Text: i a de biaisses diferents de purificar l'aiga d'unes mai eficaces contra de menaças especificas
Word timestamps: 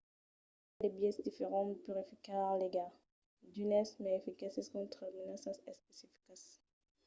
i 0.79 0.79
a 0.79 0.81
de 0.83 0.89
biaisses 0.95 1.27
diferents 1.27 1.73
de 1.75 1.81
purificar 1.85 2.45
l'aiga 2.57 2.87
d'unes 3.53 3.89
mai 4.03 4.15
eficaces 4.21 4.71
contra 4.75 5.05
de 5.11 5.15
menaças 5.19 5.57
especificas 5.71 6.41